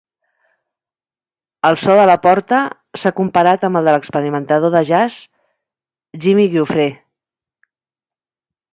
[1.69, 2.63] El so de LaPorta
[3.03, 5.21] s'ha comparat amb el del experimentador de jazz
[6.27, 6.91] Jimmy Giuffre.